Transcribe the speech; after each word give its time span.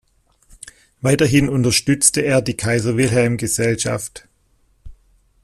Weiterhin 1.01 1.47
unterstützte 1.47 2.21
er 2.21 2.41
die 2.41 2.57
Kaiser-Wilhelm-Gesellschaft. 2.57 4.27